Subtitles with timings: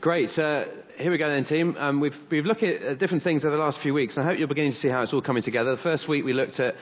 [0.00, 0.30] Great.
[0.30, 1.76] Here we go then, team.
[1.78, 4.38] Um, we've, we've looked at different things over the last few weeks, and I hope
[4.38, 5.74] you're beginning to see how it's all coming together.
[5.76, 6.74] The first week we looked at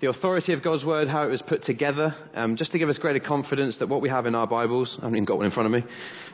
[0.00, 2.98] the authority of God's Word, how it was put together, um, just to give us
[2.98, 5.52] greater confidence that what we have in our Bibles, I haven't even got one in
[5.52, 5.88] front of me.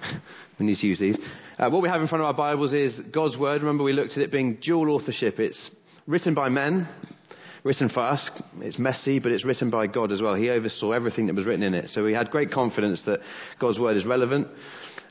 [0.61, 1.19] we need to use these.
[1.59, 3.63] Uh, what we have in front of our Bibles is God's Word.
[3.63, 5.39] Remember, we looked at it being dual authorship.
[5.39, 5.71] It's
[6.07, 6.89] written by men,
[7.69, 8.31] written for us.
[8.61, 10.35] It's messy, but it's written by God as well.
[10.35, 11.91] He oversaw everything that was written in it.
[11.91, 13.21] So we had great confidence that
[13.61, 14.49] God's Word is relevant.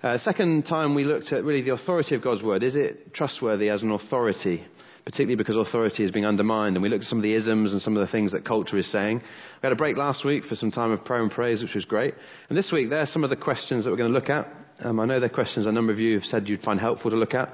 [0.02, 2.64] Uh, second time we looked at really the authority of God's Word.
[2.64, 4.66] Is it trustworthy as an authority?
[5.06, 6.76] particularly because authority is being undermined.
[6.76, 8.78] And we looked at some of the isms and some of the things that culture
[8.78, 9.20] is saying.
[9.20, 11.86] We had a break last week for some time of prayer and praise, which was
[11.86, 12.14] great.
[12.50, 14.52] And this week, there are some of the questions that we're going to look at.
[14.82, 17.16] Um, I know they're questions a number of you have said you'd find helpful to
[17.16, 17.54] look at.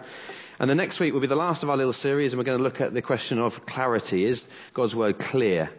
[0.60, 2.58] And the next week will be the last of our little series, and we're going
[2.58, 4.26] to look at the question of clarity.
[4.26, 4.44] Is
[4.74, 5.70] God's word clear?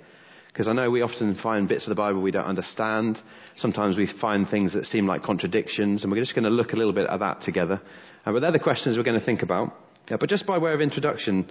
[0.48, 3.18] Because I know we often find bits of the Bible we don't understand.
[3.56, 6.76] Sometimes we find things that seem like contradictions, and we're just going to look a
[6.76, 7.80] little bit at that together.
[8.24, 9.74] Uh, but they're the questions we're going to think about.
[10.10, 11.48] Yeah, but just by way of introduction,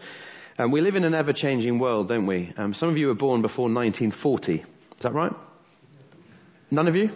[0.60, 2.54] um, we live in an ever changing world, don't we?
[2.58, 4.56] Um, some of you were born before 1940.
[4.56, 4.64] Is
[5.02, 5.32] that right?
[6.70, 7.10] None of you?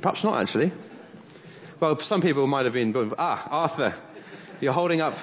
[0.00, 0.72] Perhaps not, actually.
[1.80, 3.12] Well, some people might have been born.
[3.18, 4.05] Ah, Arthur.
[4.60, 5.14] You're holding up.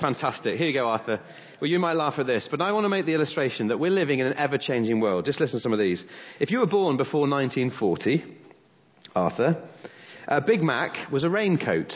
[0.00, 0.56] Fantastic.
[0.56, 1.20] Here you go, Arthur.
[1.60, 3.90] Well, you might laugh at this, but I want to make the illustration that we're
[3.90, 5.26] living in an ever changing world.
[5.26, 6.02] Just listen to some of these.
[6.40, 8.24] If you were born before 1940,
[9.14, 9.62] Arthur,
[10.26, 11.92] a Big Mac was a raincoat.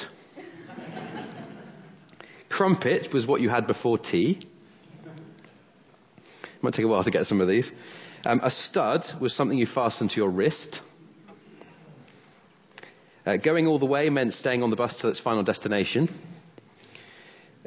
[2.49, 4.47] Crumpet was what you had before tea.
[6.45, 7.71] It Might take a while to get some of these.
[8.25, 10.81] Um, a stud was something you fastened to your wrist.
[13.27, 16.34] Uh, going all the way meant staying on the bus till its final destination.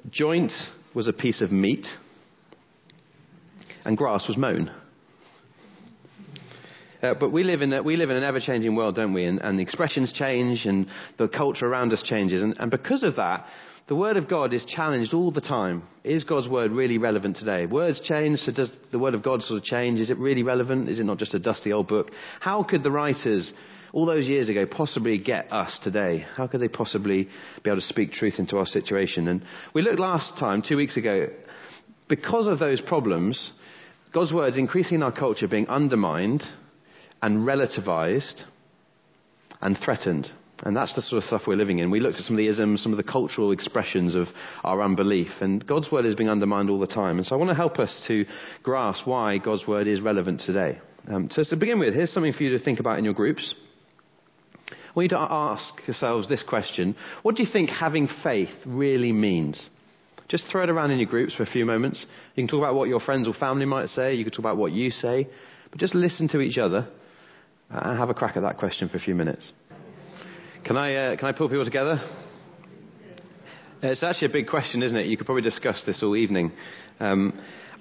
[0.09, 0.52] Joint
[0.94, 1.86] was a piece of meat.
[3.86, 4.72] And grass was mown.
[7.02, 9.25] Uh, but we live in a, we live in an ever changing world, don't we?
[9.25, 13.16] And, and, the expressions change, and the culture around us changes, and, and because of
[13.17, 13.45] that,
[13.88, 15.83] the Word of God is challenged all the time.
[16.03, 17.66] Is God's Word really relevant today?
[17.66, 20.00] Words change, so does the Word of God sort of change?
[20.00, 20.90] Is it really relevant?
[20.90, 22.12] Is it not just a dusty old book?
[22.41, 23.53] How could the writers
[23.97, 26.24] all those years ago possibly get us today?
[26.35, 27.24] How could they possibly
[27.63, 29.28] be able to speak truth into our situation?
[29.28, 29.41] And
[29.74, 31.30] we looked last time, two weeks ago,
[32.08, 33.53] because of those problems,
[34.13, 36.44] God's Word is increasing in our culture being undermined
[37.24, 38.44] and relativized
[39.62, 40.29] and threatened.
[40.62, 41.90] And that's the sort of stuff we're living in.
[41.90, 44.28] We looked at some of the isms, some of the cultural expressions of
[44.64, 45.29] our unbelief.
[45.41, 47.18] And God's word is being undermined all the time.
[47.18, 48.25] And so I want to help us to
[48.62, 50.78] grasp why God's word is relevant today.
[51.12, 53.56] Um, so to begin with, here's something for you to think about in your groups.
[54.97, 59.69] Want you to ask yourselves this question What do you think having faith really means?
[60.28, 62.03] Just throw it around in your groups for a few moments.
[62.34, 64.16] You can talk about what your friends or family might say.
[64.16, 65.28] You can talk about what you say.
[65.69, 66.88] But just listen to each other
[67.69, 69.52] and have a crack at that question for a few minutes.
[70.66, 72.02] Can I, uh, can I pull people together?
[73.84, 75.06] It's actually a big question, isn't it?
[75.06, 76.52] You could probably discuss this all evening.
[77.00, 77.40] Um,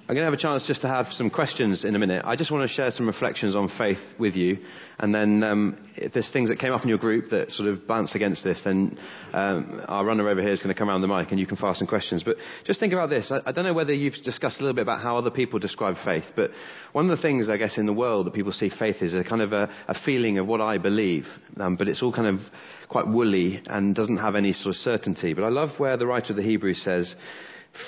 [0.09, 2.23] I'm going to have a chance just to have some questions in a minute.
[2.23, 4.59] I just want to share some reflections on faith with you.
[4.99, 7.85] And then um, if there's things that came up in your group that sort of
[7.85, 8.97] bounce against this, then
[9.33, 11.57] um, our runner over here is going to come around the mic and you can
[11.57, 12.23] fire some questions.
[12.23, 13.33] But just think about this.
[13.33, 15.97] I, I, don't know whether you've discussed a little bit about how other people describe
[16.05, 16.51] faith, but
[16.93, 19.25] one of the things, I guess, in the world that people see faith is a
[19.25, 21.25] kind of a, a feeling of what I believe.
[21.59, 22.39] Um, but it's all kind of
[22.87, 25.33] quite woolly and doesn't have any sort of certainty.
[25.33, 27.13] But I love where the writer of the Hebrews says,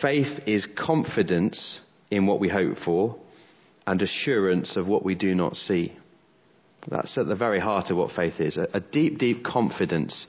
[0.02, 1.80] faith is confidence
[2.12, 3.16] in what we hope for
[3.86, 5.98] and assurance of what we do not see.
[6.90, 10.28] That's at the very heart of what faith is a, deep, deep confidence.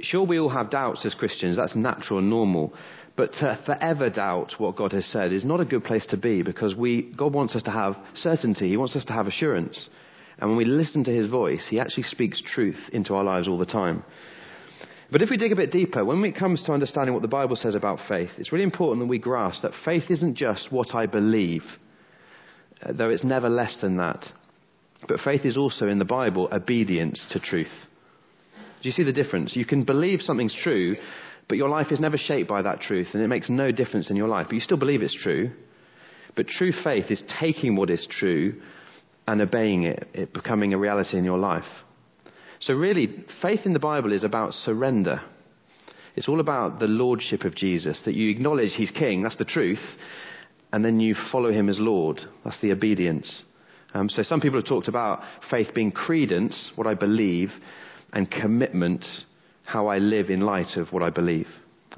[0.00, 2.72] Sure, we all have doubts as Christians, that's natural and normal.
[3.16, 6.42] But to forever doubt what God has said is not a good place to be
[6.42, 8.68] because we, God wants us to have certainty.
[8.68, 9.88] He wants us to have assurance.
[10.38, 13.58] And when we listen to His voice, He actually speaks truth into our lives all
[13.58, 14.04] the time.
[15.10, 17.56] But if we dig a bit deeper, when it comes to understanding what the Bible
[17.56, 21.06] says about faith, it's really important that we grasp that faith isn't just what I
[21.06, 21.64] believe,
[22.82, 24.26] uh, though it's never less than that.
[25.08, 27.72] But faith is also in the Bible obedience to truth.
[28.54, 29.56] Do you see the difference?
[29.56, 30.94] You can believe something's true,
[31.48, 34.16] but your life is never shaped by that truth, and it makes no difference in
[34.16, 34.46] your life.
[34.48, 35.50] But you still believe it's true.
[36.36, 38.62] But true faith is taking what is true
[39.26, 41.64] and obeying it, it becoming a reality in your life.
[42.60, 45.22] So, really, faith in the Bible is about surrender.
[46.14, 49.80] It's all about the lordship of Jesus, that you acknowledge he's king, that's the truth,
[50.70, 52.20] and then you follow him as Lord.
[52.44, 53.42] That's the obedience.
[53.94, 57.50] Um, so, some people have talked about faith being credence, what I believe,
[58.12, 59.06] and commitment,
[59.64, 61.48] how I live in light of what I believe.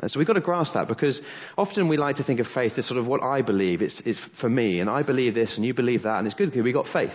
[0.01, 1.21] Uh, so we've got to grasp that because
[1.59, 3.83] often we like to think of faith as sort of what I believe.
[3.83, 6.51] It's, it's for me, and I believe this, and you believe that, and it's good
[6.51, 7.11] because we've got faith.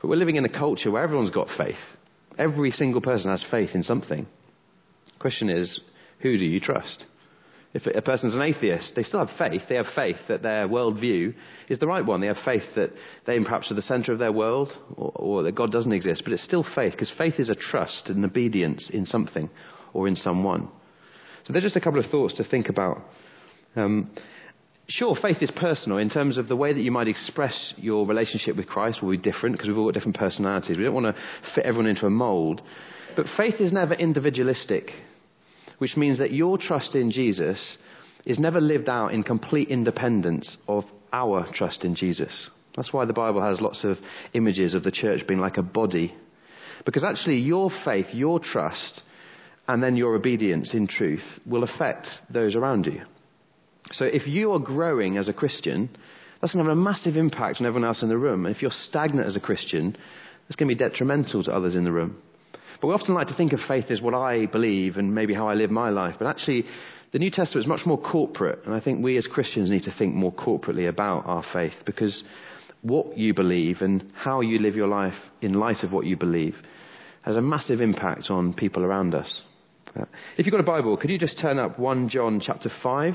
[0.00, 1.74] But we're living in a culture where everyone's got faith.
[2.38, 4.26] Every single person has faith in something.
[5.18, 5.80] Question is,
[6.20, 7.04] Who do you trust?
[7.76, 9.62] If a person's an atheist, they still have faith.
[9.68, 11.34] They have faith that their worldview
[11.68, 12.22] is the right one.
[12.22, 12.90] They have faith that
[13.26, 16.22] they perhaps are the center of their world or, or that God doesn't exist.
[16.24, 19.50] But it's still faith because faith is a trust and obedience in something
[19.92, 20.70] or in someone.
[21.44, 23.02] So there's just a couple of thoughts to think about.
[23.74, 24.10] Um,
[24.88, 28.56] sure, faith is personal in terms of the way that you might express your relationship
[28.56, 30.76] with Christ will be different because we've all got different personalities.
[30.76, 31.22] We don't want to
[31.54, 32.62] fit everyone into a mold.
[33.16, 34.90] But faith is never individualistic
[35.78, 37.76] which means that your trust in Jesus
[38.24, 42.50] is never lived out in complete independence of our trust in Jesus.
[42.74, 43.98] That's why the Bible has lots of
[44.34, 46.14] images of the church being like a body.
[46.84, 49.02] Because actually, your faith, your trust,
[49.68, 53.02] and then your obedience in truth will affect those around you.
[53.92, 55.88] So if you are growing as a Christian,
[56.40, 58.46] that's going to have a massive impact on everyone else in the room.
[58.46, 59.96] And if you're stagnant as a Christian,
[60.48, 62.20] it's going to be detrimental to others in the room.
[62.80, 65.48] But we often like to think of faith as what I believe and maybe how
[65.48, 66.16] I live my life.
[66.18, 66.64] But actually,
[67.12, 68.60] the New Testament is much more corporate.
[68.66, 72.22] And I think we as Christians need to think more corporately about our faith because
[72.82, 76.54] what you believe and how you live your life in light of what you believe
[77.22, 79.42] has a massive impact on people around us.
[79.98, 80.04] Uh,
[80.36, 83.14] if you've got a Bible, could you just turn up 1 John chapter 5?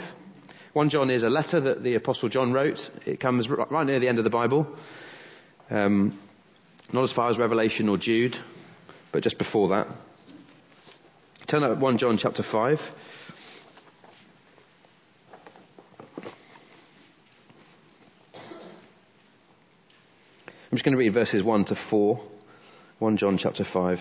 [0.74, 2.80] 1 John is a letter that the Apostle John wrote.
[3.06, 4.74] It comes right near the end of the Bible.
[5.70, 6.18] Um,
[6.94, 8.36] not as far as Revelation or Jude,
[9.12, 9.88] but just before that,
[11.50, 12.78] turn up 1 John chapter 5.
[20.72, 22.22] I'm just going to read verses 1 to 4,
[23.00, 23.98] 1 John chapter 5.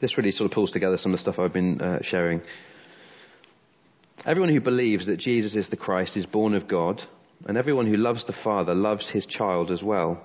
[0.00, 2.42] This really sort of pulls together some of the stuff I've been uh, sharing.
[4.26, 7.02] Everyone who believes that Jesus is the Christ is born of God,
[7.44, 10.22] and everyone who loves the Father loves his child as well.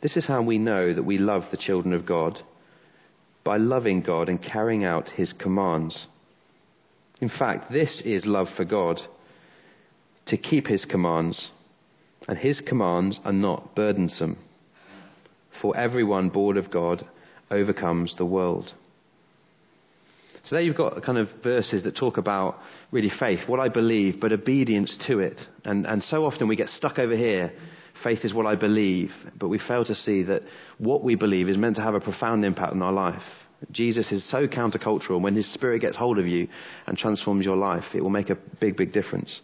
[0.00, 2.38] This is how we know that we love the children of God
[3.44, 6.06] by loving God and carrying out his commands.
[7.20, 8.98] In fact, this is love for God
[10.26, 11.50] to keep his commands,
[12.26, 14.38] and his commands are not burdensome.
[15.60, 17.06] For everyone born of God
[17.50, 18.72] overcomes the world.
[20.46, 22.58] So there you've got kind of verses that talk about
[22.90, 25.40] really faith, what I believe, but obedience to it.
[25.64, 27.52] And, and so often we get stuck over here
[28.02, 30.42] faith is what I believe, but we fail to see that
[30.78, 33.22] what we believe is meant to have a profound impact on our life.
[33.72, 35.20] Jesus is so countercultural.
[35.20, 36.48] When his spirit gets hold of you
[36.86, 39.40] and transforms your life, it will make a big, big difference.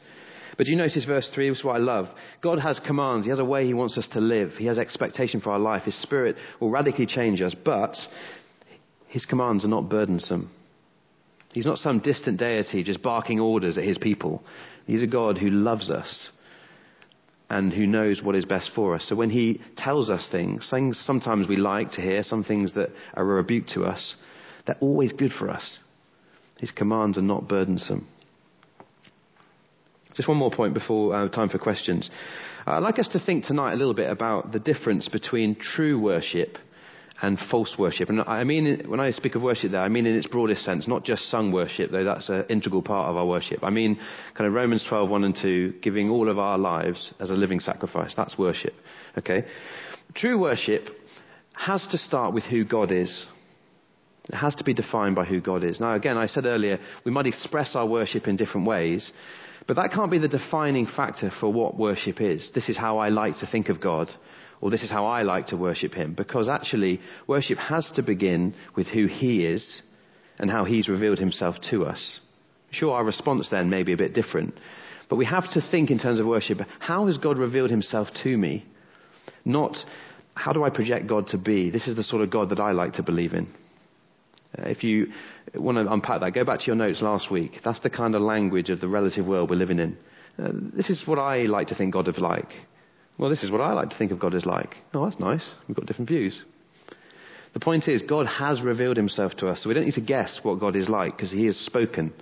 [0.57, 1.49] But do you notice verse 3?
[1.49, 2.07] This is what I love.
[2.43, 3.25] God has commands.
[3.27, 4.53] He has a way he wants us to live.
[4.53, 5.85] He has expectation for our life.
[5.85, 7.97] His spirit will radically change us, but
[9.09, 10.51] his commands are not burdensome.
[11.53, 14.43] He's not some distant deity just barking orders at his people.
[14.87, 16.31] He's a God who loves us
[17.51, 19.05] and who knows what is best for us.
[19.07, 22.89] So when he tells us things, things sometimes we like to hear, some things that
[23.15, 24.17] are a rebuke to us,
[24.67, 25.79] they're always good for us.
[26.59, 28.09] His commands are not burdensome.
[30.15, 32.09] Just one more point before uh, time for questions.
[32.67, 36.01] Uh, I'd like us to think tonight a little bit about the difference between true
[36.01, 36.57] worship
[37.23, 38.09] and false worship.
[38.09, 40.89] And I mean, when I speak of worship there, I mean in its broadest sense,
[40.89, 43.61] not just sung worship, though that's an integral part of our worship.
[43.63, 43.97] I mean
[44.37, 47.61] kind of Romans 12, 1 and 2, giving all of our lives as a living
[47.61, 48.13] sacrifice.
[48.17, 48.75] That's worship.
[49.17, 49.45] Okay?
[50.15, 50.89] True worship
[51.55, 53.27] has to start with who God is.
[54.29, 55.81] It has to be defined by who God is.
[55.81, 59.13] Now, again, I said earlier, we might express our worship in different ways,
[59.67, 62.51] but that can't be the defining factor for what worship is.
[62.55, 64.11] This is how I like to think of God
[64.63, 66.15] or this is how I like to worship him.
[66.15, 69.83] Because actually, worship has to begin with who he is
[70.39, 72.21] and how he's revealed himself to us.
[72.71, 74.55] Sure, our response then may be a bit different.
[75.11, 78.39] But we have to think in terms of worship how has God revealed himself to
[78.39, 78.65] me?
[79.45, 79.77] Not
[80.35, 81.69] how do I project God to be?
[81.69, 83.53] This is the sort of God that I like to believe in.
[84.59, 85.09] If you
[85.55, 87.61] want to unpack that, go back to your notes last week.
[87.65, 89.97] That's the kind of language of the relative world we're living in.
[90.39, 92.49] Uh, this is what I like to think God is like.
[93.23, 94.75] Well, this is what I like to think of God as like.
[94.93, 95.45] Oh, that's nice.
[95.69, 96.37] We've got different views.
[97.53, 100.41] The point is, God has revealed himself to us, so we don't need to guess
[100.43, 102.13] what God is like because he has spoken.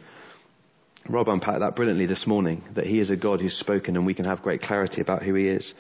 [1.09, 4.13] Rob unpacked that brilliantly this morning, that he is a God who's spoken and we
[4.13, 5.73] can have great clarity about who he is.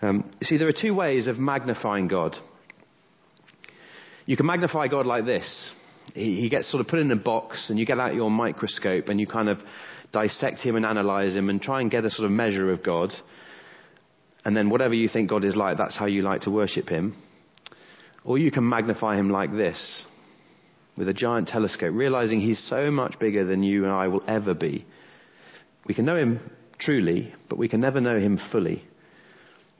[0.00, 2.36] Um, see, there are two ways of magnifying God.
[4.24, 5.72] You can magnify God like this.
[6.14, 9.08] He, he gets sort of put in a box and you get out your microscope
[9.08, 9.58] and you kind of
[10.10, 13.12] dissect him and analyze him and try and get a sort of measure of God
[14.46, 17.16] and then whatever you think God is like, that's how you like to worship Him.
[18.22, 20.06] Or you can magnify Him like this,
[20.96, 24.54] with a giant telescope, realizing He's so much bigger than you and I will ever
[24.54, 24.86] be.
[25.88, 26.38] We can know Him
[26.78, 28.84] truly, but we can never know Him fully.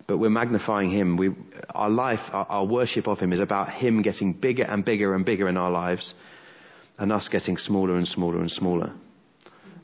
[0.08, 1.16] But we're magnifying Him.
[1.16, 1.30] We,
[1.70, 5.24] our life, our, our worship of Him is about Him getting bigger and bigger and
[5.24, 6.12] bigger in our lives
[6.98, 8.92] and us getting smaller and smaller and smaller.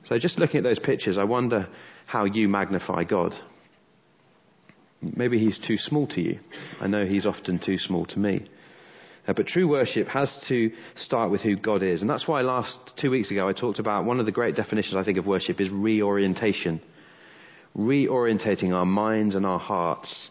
[0.09, 1.69] So just looking at those pictures, I wonder
[2.07, 3.33] how you magnify God.
[5.03, 6.39] Maybe he's too small to you.
[6.81, 8.49] I know he's often too small to me.
[9.27, 12.01] Uh, but true worship has to start with who God is.
[12.01, 14.97] And that's why last two weeks ago I talked about one of the great definitions
[14.97, 16.81] I think of worship is reorientation.
[17.77, 20.31] Reorientating our minds and our hearts,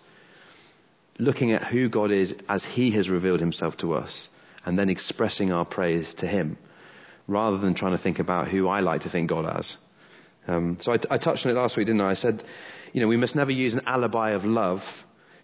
[1.20, 4.28] looking at who God is as he has revealed himself to us,
[4.66, 6.58] and then expressing our praise to him,
[7.28, 9.76] rather than trying to think about who I like to think God as.
[10.48, 12.12] Um, so I, I touched on it last week, didn't I?
[12.12, 12.44] I said,
[12.94, 14.80] you know, we must never use an alibi of love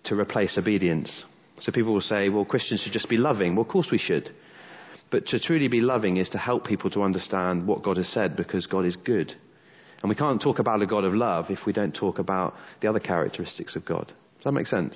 [0.06, 1.24] to replace obedience.
[1.60, 3.56] So people will say, well, Christians should just be loving.
[3.56, 4.32] Well, of course we should.
[5.10, 8.36] But to truly be loving is to help people to understand what God has said
[8.36, 9.34] because God is good.
[10.02, 12.90] And we can't talk about a God of love if we don't talk about the
[12.90, 14.08] other characteristics of God.
[14.08, 14.94] Does that make sense?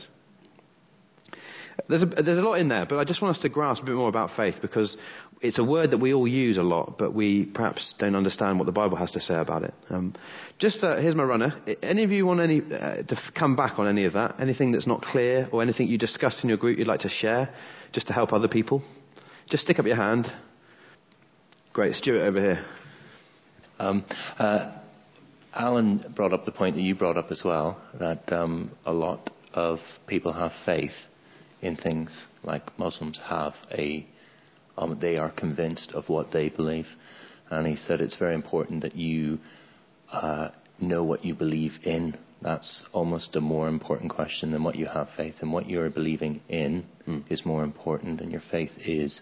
[1.88, 3.86] There's a, there's a lot in there, but I just want us to grasp a
[3.86, 4.96] bit more about faith because
[5.42, 8.66] it's a word that we all use a lot, but we perhaps don't understand what
[8.66, 9.74] the Bible has to say about it.
[9.90, 10.14] Um,
[10.60, 11.62] just uh, here's my runner.
[11.82, 14.36] Any of you want any uh, to come back on any of that?
[14.40, 17.54] Anything that's not clear or anything you discussed in your group you'd like to share,
[17.92, 18.84] just to help other people?
[19.50, 20.28] Just stick up your hand.
[21.74, 22.66] Great, Stuart over here.
[23.80, 24.06] Um,
[24.38, 24.74] uh,
[25.54, 29.32] Alan brought up the point that you brought up as well, that um, a lot
[29.54, 30.92] of people have faith
[31.62, 34.06] in things like Muslims have a
[34.78, 36.88] um, they are convinced of what they believe.
[37.50, 39.40] And he said it's very important that you
[40.12, 40.50] uh,
[40.80, 42.18] know what you believe in.
[42.42, 45.52] That's almost a more important question than what you have faith in.
[45.52, 47.24] What you're believing in mm.
[47.30, 49.22] is more important, and your faith is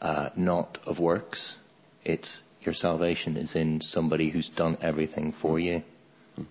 [0.00, 1.58] uh, not of works.
[2.04, 5.82] It's your salvation is in somebody who's done everything for you.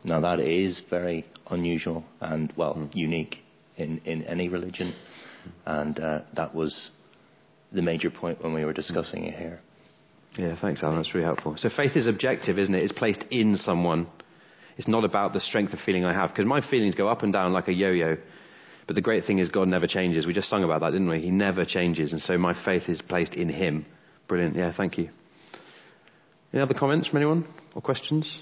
[0.03, 2.95] Now that is very unusual and well mm.
[2.95, 3.42] unique
[3.77, 4.93] in, in any religion,
[5.65, 6.91] and uh, that was
[7.71, 9.59] the major point when we were discussing it here.
[10.37, 10.97] Yeah, thanks, Alan.
[10.97, 11.55] That's really helpful.
[11.57, 12.83] So faith is objective, isn't it?
[12.83, 14.07] It's placed in someone.
[14.77, 17.31] It's not about the strength of feeling I have, because my feelings go up and
[17.31, 18.17] down like a yo-yo.
[18.87, 20.25] But the great thing is God never changes.
[20.25, 21.21] We just sung about that, didn't we?
[21.21, 23.85] He never changes, and so my faith is placed in Him.
[24.27, 24.55] Brilliant.
[24.55, 25.09] Yeah, thank you.
[26.51, 28.41] Any other comments from anyone or questions?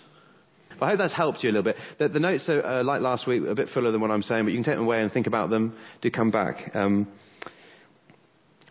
[0.82, 1.78] I hope that's helped you a little bit.
[2.00, 4.46] The, the notes are, uh, like last week, a bit fuller than what I'm saying,
[4.46, 5.76] but you can take them away and think about them.
[6.02, 6.72] Do come back.
[6.74, 7.08] Um,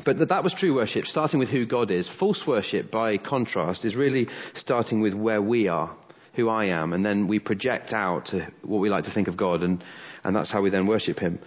[0.05, 2.09] but that, that was true worship, starting with who God is.
[2.19, 5.95] False worship, by contrast, is really starting with where we are,
[6.34, 9.37] who I am, and then we project out to what we like to think of
[9.37, 9.82] God, and,
[10.25, 11.40] and that's how we then worship Him.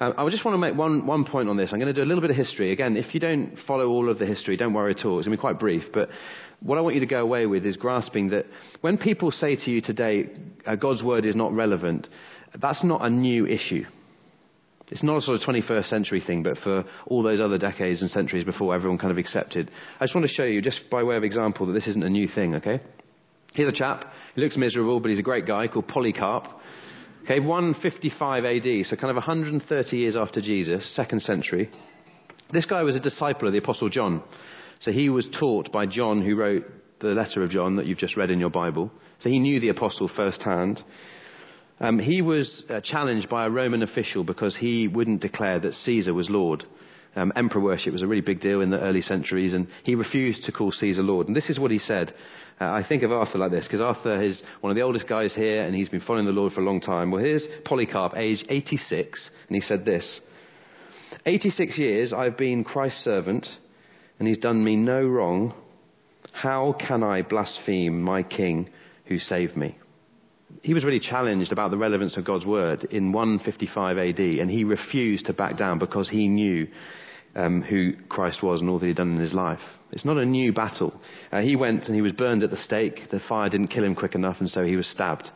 [0.00, 1.70] Um, I just want to make one, one point on this.
[1.72, 2.72] I'm going to do a little bit of history.
[2.72, 5.18] Again, if you don't follow all of the history, don't worry at all.
[5.18, 5.84] It's going to be quite brief.
[5.92, 6.08] But
[6.60, 8.46] what I want you to go away with is grasping that
[8.80, 10.30] when people say to you today,
[10.66, 12.06] uh, God's word is not relevant,
[12.58, 13.84] that's not a new issue.
[14.90, 18.10] It's not a sort of 21st century thing, but for all those other decades and
[18.10, 19.70] centuries before everyone kind of accepted.
[20.00, 22.10] I just want to show you, just by way of example, that this isn't a
[22.10, 22.80] new thing, okay?
[23.54, 24.04] Here's a chap.
[24.34, 26.46] He looks miserable, but he's a great guy called Polycarp.
[27.24, 31.70] Okay, 155 AD, so kind of 130 years after Jesus, second century.
[32.52, 34.22] This guy was a disciple of the Apostle John.
[34.80, 36.64] So he was taught by John, who wrote
[37.00, 38.90] the letter of John that you've just read in your Bible.
[39.18, 40.82] So he knew the Apostle firsthand.
[41.80, 46.14] Um, he was uh, challenged by a Roman official because he wouldn't declare that Caesar
[46.14, 46.64] was Lord.
[47.16, 50.44] Um, emperor worship was a really big deal in the early centuries, and he refused
[50.44, 51.26] to call Caesar Lord.
[51.26, 52.14] And this is what he said.
[52.60, 55.34] Uh, I think of Arthur like this, because Arthur is one of the oldest guys
[55.34, 57.10] here, and he's been following the Lord for a long time.
[57.10, 60.20] Well, here's Polycarp, age 86, and he said this
[61.26, 63.46] 86 years I've been Christ's servant,
[64.18, 65.54] and he's done me no wrong.
[66.32, 68.70] How can I blaspheme my king
[69.06, 69.76] who saved me?
[70.62, 74.64] he was really challenged about the relevance of God's word in 155 AD, and he
[74.64, 76.66] refused to back down because he knew
[77.34, 79.60] um, who Christ was and all that he'd done in his life.
[79.92, 81.00] It's not a new battle.
[81.32, 83.10] Uh, he went and he was burned at the stake.
[83.10, 85.28] The fire didn't kill him quick enough, and so he was stabbed.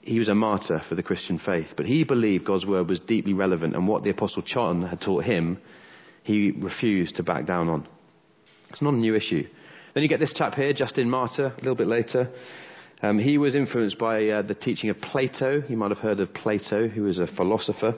[0.00, 3.32] He was a martyr for the Christian faith, but he believed God's word was deeply
[3.32, 5.58] relevant, and what the Apostle John had taught him,
[6.22, 7.86] he refused to back down on.
[8.70, 9.46] It's not a new issue.
[9.94, 12.30] Then you get this chap here, Justin Martyr, a little bit later.
[13.02, 15.62] Um, he was influenced by uh, the teaching of Plato.
[15.68, 17.94] You might have heard of Plato, who was a philosopher,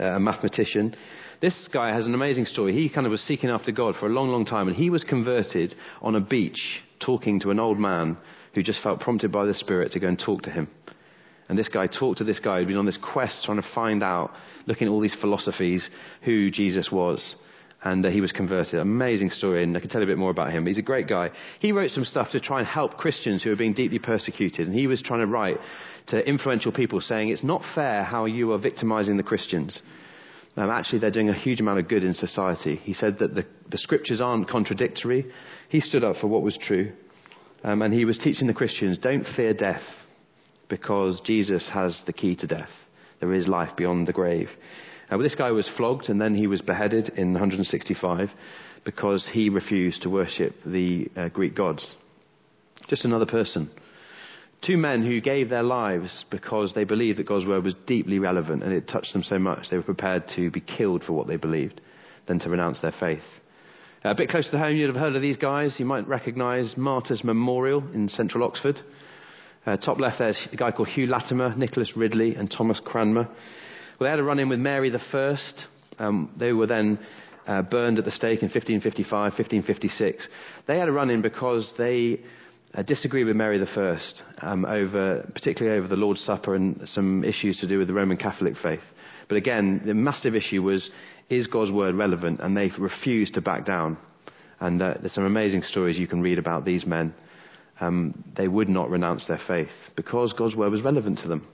[0.00, 0.94] uh, a mathematician.
[1.40, 2.72] This guy has an amazing story.
[2.72, 5.04] He kind of was seeking after God for a long, long time, and he was
[5.04, 8.18] converted on a beach talking to an old man
[8.54, 10.68] who just felt prompted by the Spirit to go and talk to him.
[11.48, 14.02] And this guy talked to this guy who'd been on this quest trying to find
[14.02, 14.32] out,
[14.66, 15.88] looking at all these philosophies,
[16.22, 17.36] who Jesus was
[17.84, 18.80] and uh, he was converted.
[18.80, 20.66] Amazing story, and I can tell you a bit more about him.
[20.66, 21.30] He's a great guy.
[21.60, 24.76] He wrote some stuff to try and help Christians who are being deeply persecuted, and
[24.76, 25.58] he was trying to write
[26.08, 29.80] to influential people saying it's not fair how you are victimizing the Christians.
[30.58, 32.76] Um, actually they're doing a huge amount of good in society.
[32.76, 35.30] He said that the, the scriptures aren't contradictory.
[35.68, 36.92] He stood up for what was true.
[37.62, 39.82] Um, and he was teaching the Christians don't fear death
[40.68, 42.70] because Jesus has the key to death.
[43.20, 44.48] There is life beyond the grave.
[45.04, 48.28] Uh, well, this guy was flogged and then he was beheaded in 165
[48.84, 51.94] because he refused to worship the uh, Greek gods.
[52.88, 53.70] Just another person.
[54.66, 58.62] Two men who gave their lives because they believed that God's word was deeply relevant
[58.62, 61.36] and it touched them so much they were prepared to be killed for what they
[61.36, 61.80] believed
[62.26, 63.22] than to renounce their faith.
[64.04, 65.76] A bit closer to home, you'd have heard of these guys.
[65.78, 68.80] You might recognize Martyrs Memorial in central Oxford.
[69.66, 73.24] Uh, top left there's a guy called Hugh Latimer, Nicholas Ridley, and Thomas Cranmer.
[73.24, 75.36] Well, they had a run in with Mary I.
[75.98, 77.00] Um, they were then
[77.46, 80.28] uh, burned at the stake in 1555, 1556.
[80.66, 82.20] They had a run in because they
[82.74, 83.98] uh, disagreed with Mary I,
[84.42, 88.16] um, over, particularly over the Lord's Supper and some issues to do with the Roman
[88.16, 88.80] Catholic faith.
[89.28, 90.90] But again, the massive issue was
[91.28, 92.40] is God's word relevant?
[92.40, 93.98] And they refused to back down.
[94.60, 97.14] And uh, there's some amazing stories you can read about these men.
[97.80, 101.46] Um, they would not renounce their faith because God's word was relevant to them.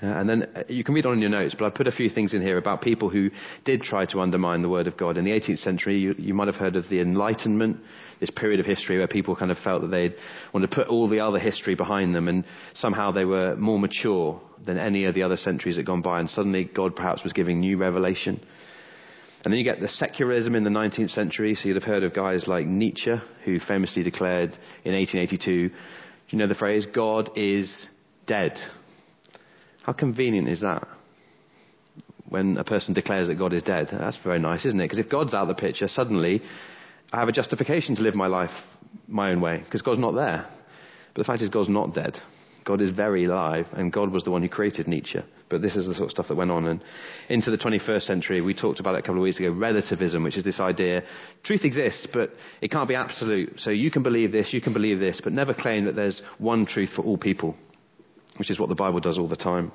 [0.00, 1.92] Uh, and then uh, you can read on in your notes, but I put a
[1.92, 3.30] few things in here about people who
[3.64, 5.16] did try to undermine the word of God.
[5.16, 7.78] In the 18th century, you, you might have heard of the Enlightenment,
[8.20, 10.14] this period of history where people kind of felt that they'd
[10.52, 14.40] wanted to put all the other history behind them, and somehow they were more mature
[14.64, 17.32] than any of the other centuries that had gone by, and suddenly God perhaps was
[17.32, 18.40] giving new revelation.
[19.44, 22.14] And then you get the secularism in the 19th century, so you'd have heard of
[22.14, 23.14] guys like Nietzsche,
[23.44, 24.50] who famously declared
[24.84, 25.74] in 1882, do
[26.30, 27.88] you know the phrase, God is
[28.26, 28.52] dead?
[29.88, 30.86] How convenient is that?
[32.28, 33.88] When a person declares that God is dead.
[33.90, 34.84] That's very nice, isn't it?
[34.84, 36.42] Because if God's out of the picture, suddenly
[37.10, 38.50] I have a justification to live my life
[39.06, 40.46] my own way, because God's not there.
[41.14, 42.18] But the fact is, God's not dead.
[42.66, 45.20] God is very alive, and God was the one who created Nietzsche.
[45.48, 46.66] But this is the sort of stuff that went on.
[46.66, 46.84] And
[47.30, 50.36] into the 21st century, we talked about it a couple of weeks ago relativism, which
[50.36, 51.02] is this idea
[51.44, 52.28] truth exists, but
[52.60, 53.58] it can't be absolute.
[53.58, 56.66] So you can believe this, you can believe this, but never claim that there's one
[56.66, 57.56] truth for all people
[58.38, 59.72] which is what the Bible does all the time.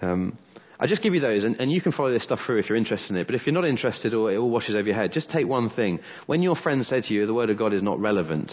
[0.00, 0.38] Um,
[0.80, 2.76] I just give you those, and, and, you can follow this stuff through if you're
[2.76, 3.26] interested in it.
[3.26, 5.70] But if you're not interested or it all washes over your head, just take one
[5.70, 6.00] thing.
[6.26, 8.50] When your friends say to you, the Word of God is not relevant,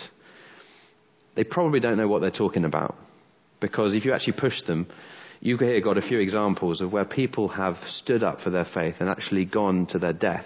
[1.36, 2.96] they probably don't know what they're talking about.
[3.60, 4.88] Because if you actually push them,
[5.42, 8.96] you here got a few examples of where people have stood up for their faith
[9.00, 10.46] and actually gone to their death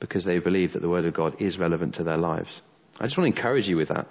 [0.00, 2.60] because they believe that the Word of God is relevant to their lives.
[2.98, 4.06] I just want to encourage you with that.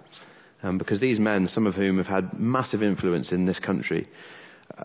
[0.64, 4.08] Um, because these men, some of whom have had massive influence in this country,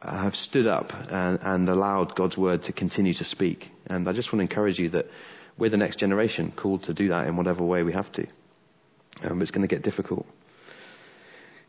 [0.02, 3.64] uh, have stood up and, and, allowed God's word to continue to speak.
[3.86, 5.06] And I just want to encourage you that
[5.58, 8.26] we're the next generation called to do that in whatever way we have to.
[9.22, 10.26] Um, it's going to get difficult.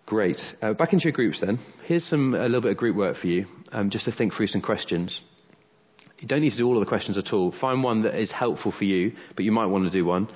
[0.06, 0.38] Great.
[0.62, 1.60] Uh, back into your groups then.
[1.86, 4.48] Here's some a little bit of group work for you, um, just to think through
[4.48, 5.20] some questions.
[6.20, 7.54] You don't need to do all of the questions at all.
[7.60, 10.28] Find one that is helpful for you, but you might want to do one.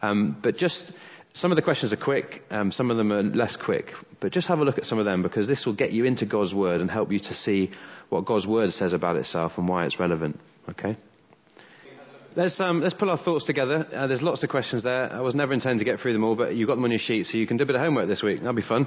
[0.00, 0.92] Um, but just
[1.34, 3.86] some of the questions are quick, um, some of them are less quick,
[4.20, 6.26] but just have a look at some of them because this will get you into
[6.26, 7.70] God's Word and help you to see
[8.10, 10.38] what God's Word says about itself and why it's relevant.
[10.68, 10.96] Okay?
[12.34, 13.86] Let's, um, let's pull our thoughts together.
[13.94, 15.12] Uh, there's lots of questions there.
[15.12, 17.00] I was never intending to get through them all, but you've got them on your
[17.00, 18.38] sheet, so you can do a bit of homework this week.
[18.38, 18.86] That'll be fun.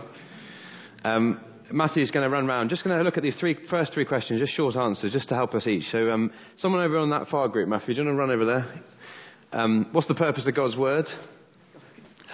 [1.04, 1.40] Um,
[1.72, 2.70] Matthew's going to run round.
[2.70, 5.36] Just going to look at these three, first three questions, just short answers, just to
[5.36, 5.86] help us each.
[5.92, 8.46] So, um, someone over on that far group, Matthew, do you want to run over
[8.46, 8.82] there?
[9.52, 11.06] Um, what's the purpose of God's Word?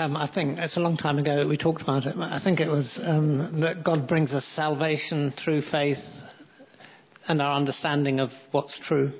[0.01, 2.17] Um, I think it's a long time ago we talked about it.
[2.17, 5.99] I think it was um, that God brings us salvation through faith
[7.27, 9.11] and our understanding of what's true.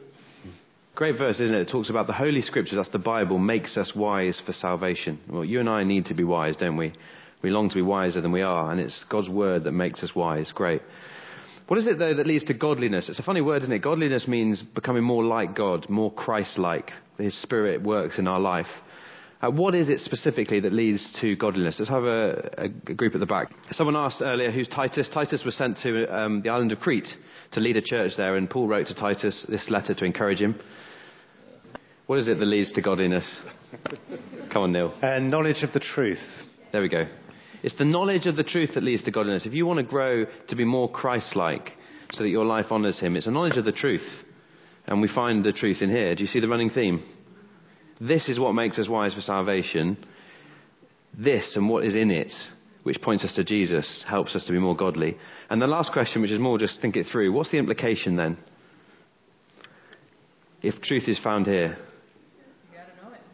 [0.96, 1.68] Great verse, isn't it?
[1.68, 5.20] It talks about the Holy Scriptures, that's the Bible, makes us wise for salvation.
[5.30, 6.94] Well, you and I need to be wise, don't we?
[7.44, 10.16] We long to be wiser than we are, and it's God's Word that makes us
[10.16, 10.52] wise.
[10.52, 10.82] Great.
[11.68, 13.08] What is it, though, that leads to godliness?
[13.08, 13.84] It's a funny word, isn't it?
[13.84, 16.90] Godliness means becoming more like God, more Christ like.
[17.20, 18.66] His Spirit works in our life.
[19.42, 21.78] Uh, what is it specifically that leads to godliness?
[21.80, 23.52] Let's have a, a, group at the back.
[23.72, 25.10] Someone asked earlier, who's Titus?
[25.12, 27.08] Titus was sent to um, the island of Crete
[27.54, 30.60] to lead a church there, and Paul wrote to Titus this letter to encourage him.
[32.06, 33.40] What is it that leads to godliness?
[34.54, 34.94] Come on, Neil.
[35.02, 36.22] Uh, knowledge of the truth.
[36.72, 37.08] There we go.
[37.64, 39.46] It's the knowledge of the truth that leads to godliness.
[39.46, 41.70] If you want to grow to be more Christ like,
[42.12, 44.08] so that your life honours Him, it's a knowledge of the truth.
[44.86, 46.14] And we find the truth in here.
[46.14, 47.04] Do you see the running theme?
[48.02, 50.04] This is what makes us wise for salvation.
[51.18, 52.32] This and what is in it,
[52.82, 55.18] which points us to Jesus, helps us to be more godly.
[55.52, 58.38] And the last question, which is more just think it through what's the implication then?
[60.64, 61.78] If truth is found here,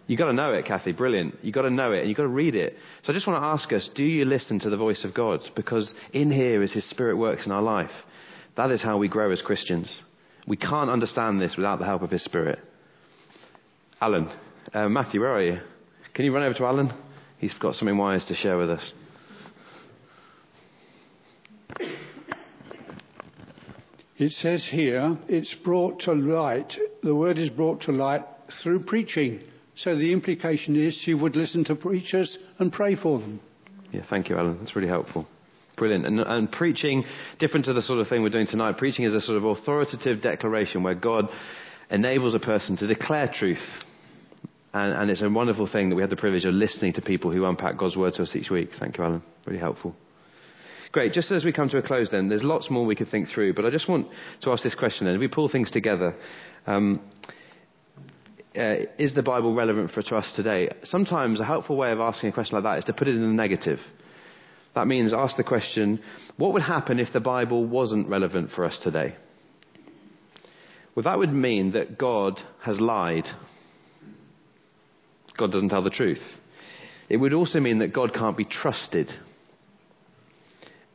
[0.07, 0.93] You've got to know it, Kathy.
[0.93, 1.35] Brilliant.
[1.41, 2.75] You've got to know it and you've got to read it.
[3.03, 5.41] So I just want to ask us do you listen to the voice of God?
[5.53, 7.91] Because in here, as His Spirit works in our life,
[8.55, 9.91] that is how we grow as Christians.
[10.47, 12.59] We can't understand this without the help of His Spirit.
[13.99, 14.31] Alan,
[14.73, 15.59] uh, Matthew, where are you?
[16.13, 16.91] Can you run over to Alan?
[17.37, 18.93] He's got something wise to share with us.
[24.17, 28.25] It says here, it's brought to light, the word is brought to light
[28.63, 29.41] through preaching.
[29.75, 33.39] So the implication is you would listen to preachers and pray for them.
[33.91, 34.57] Yeah, thank you, Alan.
[34.57, 35.27] That's really helpful.
[35.77, 36.07] Brilliant.
[36.07, 37.05] And, and, preaching,
[37.37, 40.23] different to the sort of thing we're doing tonight, preaching is a sort of authoritative
[40.23, 41.29] declaration where God
[41.91, 43.59] enables a person to declare truth.
[44.73, 47.31] And, and it's a wonderful thing that we have the privilege of listening to people
[47.31, 48.69] who unpack God's word to us each week.
[48.79, 49.23] Thank you, Alan.
[49.45, 49.95] Really helpful.
[50.91, 51.13] Great.
[51.13, 53.53] Just as we come to a close then, there's lots more we could think through,
[53.53, 54.07] but I just want
[54.41, 55.15] to ask this question then.
[55.15, 56.15] If we pull things together,
[56.65, 57.01] um,
[58.57, 60.69] uh, is the Bible relevant for us today?
[60.83, 63.21] Sometimes a helpful way of asking a question like that is to put it in
[63.21, 63.79] the negative.
[64.75, 65.99] That means ask the question,
[66.37, 69.15] what would happen if the Bible wasn't relevant for us today?
[70.95, 73.25] Well, that would mean that God has lied.
[75.37, 76.21] God doesn't tell the truth.
[77.09, 79.09] It would also mean that God can't be trusted.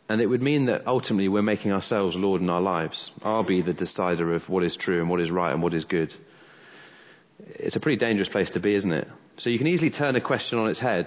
[0.09, 3.11] And it would mean that ultimately we're making ourselves Lord in our lives.
[3.23, 5.85] I'll be the decider of what is true and what is right and what is
[5.85, 6.13] good.
[7.39, 9.09] It's a pretty dangerous place to be, isn't it?
[9.39, 11.07] So you can easily turn a question on its head.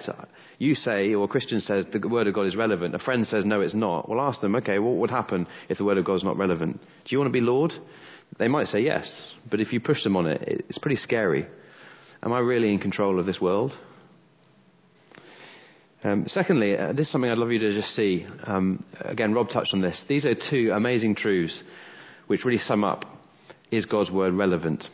[0.58, 2.96] You say, or a Christian says, the Word of God is relevant.
[2.96, 4.10] A friend says, no, it's not.
[4.10, 6.80] Well, ask them, okay, what would happen if the Word of God is not relevant?
[6.80, 7.74] Do you want to be Lord?
[8.40, 11.46] They might say yes, but if you push them on it, it's pretty scary.
[12.26, 13.72] Am I really in control of this world?
[16.04, 18.26] Um, secondly, uh, this is something I'd love you to just see.
[18.44, 20.04] Um, again, Rob touched on this.
[20.10, 21.62] These are two amazing truths
[22.26, 23.06] which really sum up
[23.72, 24.86] is God's word relevant?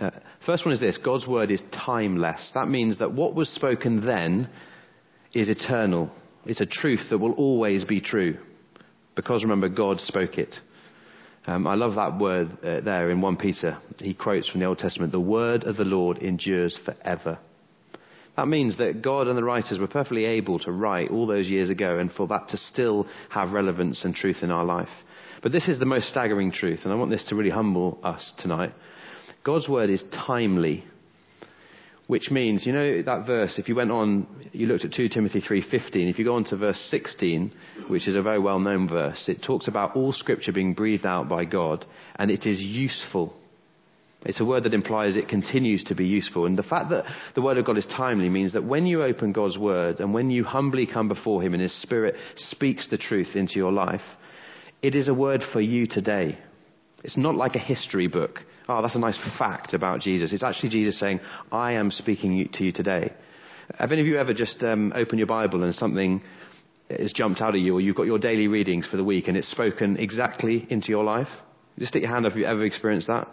[0.00, 0.10] Uh,
[0.44, 2.50] first one is this God's word is timeless.
[2.54, 4.48] That means that what was spoken then
[5.32, 6.10] is eternal.
[6.44, 8.36] It's a truth that will always be true.
[9.14, 10.54] Because remember, God spoke it.
[11.46, 13.78] Um, I love that word uh, there in 1 Peter.
[13.98, 17.38] He quotes from the Old Testament The word of the Lord endures forever.
[18.36, 21.70] That means that God and the writers were perfectly able to write all those years
[21.70, 24.88] ago and for that to still have relevance and truth in our life.
[25.42, 28.32] But this is the most staggering truth, and I want this to really humble us
[28.38, 28.74] tonight.
[29.44, 30.84] God's word is timely,
[32.06, 35.40] which means, you know, that verse, if you went on, you looked at 2 Timothy
[35.40, 37.52] 3.15, if you go on to verse 16,
[37.88, 41.28] which is a very well known verse, it talks about all scripture being breathed out
[41.28, 41.84] by God,
[42.16, 43.34] and it is useful
[44.26, 46.46] it's a word that implies it continues to be useful.
[46.46, 49.32] And the fact that the Word of God is timely means that when you open
[49.32, 53.36] God's Word and when you humbly come before Him and His Spirit speaks the truth
[53.36, 54.02] into your life,
[54.82, 56.38] it is a word for you today.
[57.04, 58.40] It's not like a history book.
[58.68, 60.32] Oh, that's a nice fact about Jesus.
[60.32, 61.20] It's actually Jesus saying,
[61.52, 63.12] I am speaking to you today.
[63.78, 66.22] Have any of you ever just um, opened your Bible and something
[66.88, 69.36] has jumped out at you, or you've got your daily readings for the week and
[69.36, 71.28] it's spoken exactly into your life?
[71.78, 73.28] Just stick your hand up if you've ever experienced that.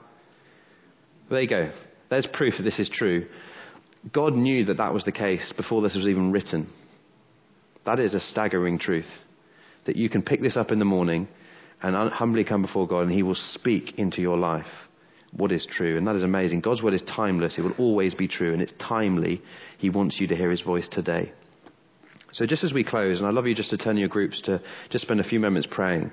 [1.30, 1.72] There you go.
[2.10, 3.28] There's proof that this is true.
[4.12, 6.70] God knew that that was the case before this was even written.
[7.86, 9.10] That is a staggering truth.
[9.86, 11.28] That you can pick this up in the morning
[11.84, 14.66] and humbly come before God and He will speak into your life
[15.36, 15.98] what is true.
[15.98, 16.62] And that is amazing.
[16.62, 17.58] God's word is timeless.
[17.58, 19.42] It will always be true and it's timely.
[19.80, 21.32] He wants you to hear His voice today.
[22.32, 24.62] So just as we close, and I'd love you just to turn your groups to
[24.90, 26.12] just spend a few moments praying.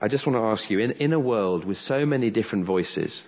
[0.00, 3.22] I just want to ask you, in, in a world with so many different voices,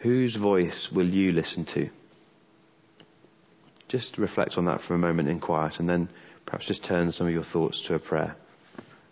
[0.00, 1.90] Whose voice will you listen to?
[3.88, 6.08] Just reflect on that for a moment in quiet and then
[6.46, 8.36] perhaps just turn some of your thoughts to a prayer.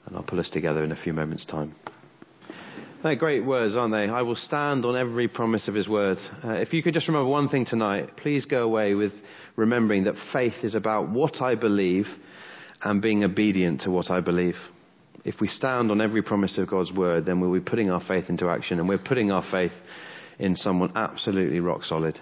[0.08, 1.74] And I'll pull us together in a few moments' time.
[3.02, 4.10] They're great words, aren't they?
[4.12, 6.16] I will stand on every promise of his word.
[6.42, 9.12] Uh, if you could just remember one thing tonight, please go away with
[9.54, 12.06] remembering that faith is about what I believe
[12.82, 14.56] and being obedient to what I believe.
[15.24, 18.30] If we stand on every promise of God's word, then we'll be putting our faith
[18.30, 19.72] into action, and we're putting our faith
[20.38, 22.18] in someone absolutely rock solid,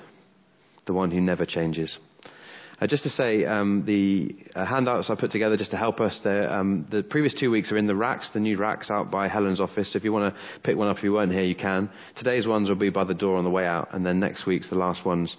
[0.87, 1.99] the one who never changes.
[2.79, 6.21] Uh, just to say, um, the uh, handouts I put together just to help us,
[6.25, 9.61] um, the previous two weeks are in the racks, the new racks out by Helen's
[9.61, 9.93] office.
[9.93, 11.89] So if you want to pick one up if you weren't here, you can.
[12.17, 14.69] Today's ones will be by the door on the way out, and then next week's,
[14.69, 15.35] the last ones,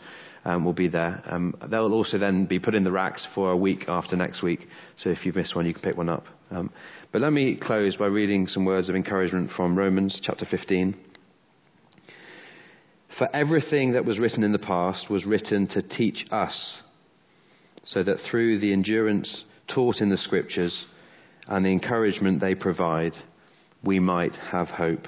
[0.46, 1.22] um, will be there.
[1.26, 4.68] Um, they'll also then be put in the racks for a week after next week.
[4.96, 6.26] So if you've missed one, you can pick one up.
[6.50, 6.72] Um,
[7.12, 10.96] but let me close by reading some words of encouragement from Romans chapter 15.
[13.18, 16.82] For everything that was written in the past was written to teach us,
[17.88, 20.86] so that through the endurance taught in the Scriptures
[21.48, 23.14] and the encouragement they provide,
[23.84, 25.08] we might have hope.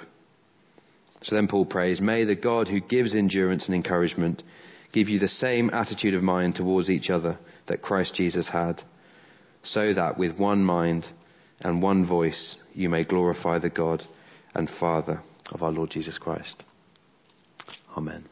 [1.23, 4.41] So then Paul prays, May the God who gives endurance and encouragement
[4.93, 7.37] give you the same attitude of mind towards each other
[7.67, 8.81] that Christ Jesus had,
[9.63, 11.05] so that with one mind
[11.59, 14.03] and one voice you may glorify the God
[14.55, 16.63] and Father of our Lord Jesus Christ.
[17.97, 18.25] Amen.